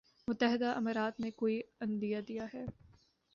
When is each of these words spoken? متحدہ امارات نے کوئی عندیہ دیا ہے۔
متحدہ 0.27 0.73
امارات 0.75 1.19
نے 1.19 1.31
کوئی 1.31 1.61
عندیہ 1.79 2.21
دیا 2.27 2.45
ہے۔ 2.53 2.65